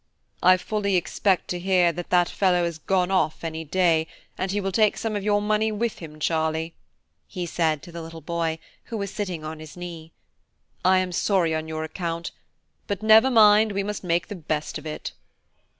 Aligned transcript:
"I 0.41 0.57
fully 0.57 0.95
expect 0.95 1.47
to 1.49 1.59
hear 1.59 1.91
that 1.91 2.09
that 2.09 2.27
fellow 2.27 2.63
has 2.63 2.79
gone 2.79 3.11
off 3.11 3.43
any 3.43 3.63
day, 3.63 4.07
and 4.35 4.49
he 4.49 4.59
will 4.59 4.71
take 4.71 4.97
some 4.97 5.15
of 5.15 5.21
your 5.23 5.43
money 5.43 5.71
with 5.71 5.99
him, 5.99 6.19
Charlie," 6.19 6.73
he 7.27 7.45
said 7.45 7.83
to 7.83 7.91
the 7.91 8.01
little 8.01 8.19
boy, 8.19 8.57
who 8.85 8.97
was 8.97 9.11
sitting 9.11 9.43
on 9.43 9.59
his 9.59 9.77
knee; 9.77 10.11
"I 10.83 10.97
am 10.97 11.11
sorry 11.11 11.53
on 11.53 11.67
your 11.67 11.83
account, 11.83 12.31
but, 12.87 13.03
never 13.03 13.29
mind, 13.29 13.73
we 13.73 13.83
must 13.83 14.03
make 14.03 14.27
the 14.27 14.35
best 14.35 14.79
of 14.79 14.87
it." 14.87 15.11